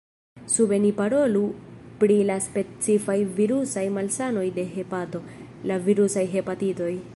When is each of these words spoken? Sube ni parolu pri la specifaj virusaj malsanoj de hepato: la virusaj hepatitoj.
Sube 0.53 0.77
ni 0.85 0.91
parolu 1.01 1.43
pri 2.03 2.15
la 2.29 2.37
specifaj 2.45 3.19
virusaj 3.41 3.85
malsanoj 3.99 4.47
de 4.59 4.67
hepato: 4.73 5.25
la 5.73 5.81
virusaj 5.89 6.29
hepatitoj. 6.37 6.93